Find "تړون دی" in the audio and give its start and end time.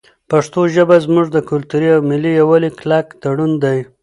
3.21-3.79